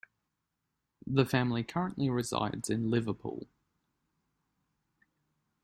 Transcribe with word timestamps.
The 1.05 1.27
family 1.27 1.63
currently 1.63 2.09
resides 2.09 2.71
in 2.71 2.89
Liverpool. 2.89 3.45